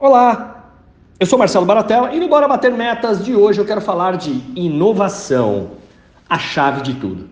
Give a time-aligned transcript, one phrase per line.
[0.00, 0.70] Olá,
[1.18, 4.30] eu sou Marcelo Baratella e no Bora Bater Metas de hoje eu quero falar de
[4.54, 5.72] inovação,
[6.30, 7.28] a chave de tudo.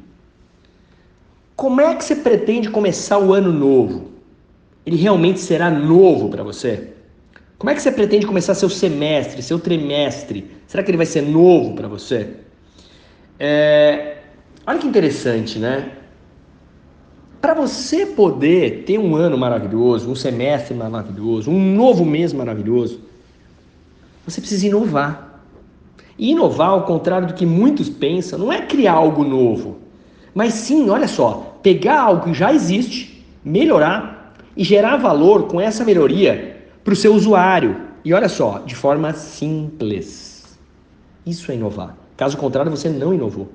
[1.55, 4.11] Como é que você pretende começar o ano novo?
[4.85, 6.93] Ele realmente será novo para você?
[7.57, 10.51] Como é que você pretende começar seu semestre, seu trimestre?
[10.67, 12.31] Será que ele vai ser novo para você?
[13.39, 14.17] É...
[14.67, 15.93] Olha que interessante, né?
[17.47, 22.99] Para você poder ter um ano maravilhoso, um semestre maravilhoso, um novo mês maravilhoso,
[24.27, 25.45] você precisa inovar.
[26.19, 29.77] E inovar, ao contrário do que muitos pensam, não é criar algo novo,
[30.35, 35.85] mas sim, olha só, pegar algo que já existe, melhorar e gerar valor com essa
[35.85, 37.81] melhoria para o seu usuário.
[38.05, 40.59] E olha só, de forma simples.
[41.25, 41.97] Isso é inovar.
[42.17, 43.49] Caso contrário, você não inovou.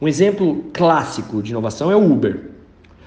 [0.00, 2.54] Um exemplo clássico de inovação é o Uber.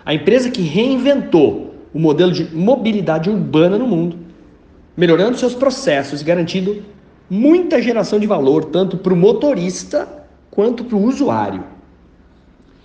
[0.09, 4.17] A empresa que reinventou o modelo de mobilidade urbana no mundo,
[4.97, 6.81] melhorando seus processos e garantindo
[7.29, 10.09] muita geração de valor, tanto para o motorista
[10.49, 11.63] quanto para o usuário.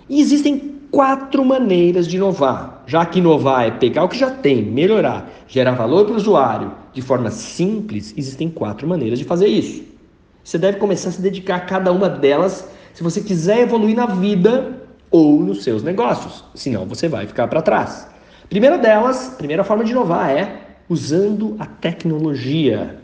[0.07, 2.83] E existem quatro maneiras de inovar.
[2.85, 6.73] Já que inovar é pegar o que já tem, melhorar, gerar valor para o usuário
[6.93, 9.83] de forma simples, existem quatro maneiras de fazer isso.
[10.43, 14.05] Você deve começar a se dedicar a cada uma delas se você quiser evoluir na
[14.05, 14.84] vida
[15.15, 18.05] ou nos seus negócios, senão você vai ficar para trás.
[18.49, 22.97] Primeira delas, primeira forma de inovar é usando a tecnologia.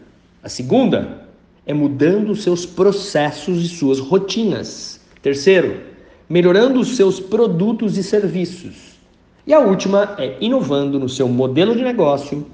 [0.43, 1.25] A segunda
[1.65, 4.99] é mudando os seus processos e suas rotinas.
[5.21, 5.79] Terceiro,
[6.27, 8.99] melhorando os seus produtos e serviços.
[9.47, 12.45] E a última é inovando no seu modelo de negócio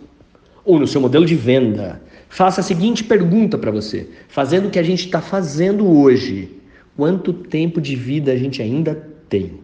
[0.63, 1.99] ou no seu modelo de venda.
[2.29, 6.51] Faça a seguinte pergunta para você: fazendo o que a gente está fazendo hoje,
[6.95, 9.59] quanto tempo de vida a gente ainda tem.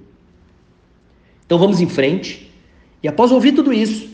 [1.46, 2.52] Então vamos em frente
[3.02, 4.10] e após ouvir tudo isso,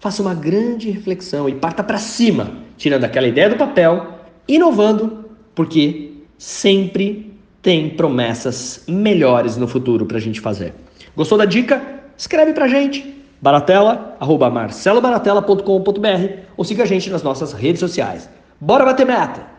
[0.00, 6.12] faça uma grande reflexão e parta para cima, tirando aquela ideia do papel, inovando, porque
[6.36, 10.74] sempre tem promessas melhores no futuro para a gente fazer.
[11.16, 11.82] Gostou da dica?
[12.16, 18.28] Escreve para gente baratela, arroba marcelobaratela.com.br ou siga a gente nas nossas redes sociais.
[18.60, 19.55] Bora bater meta!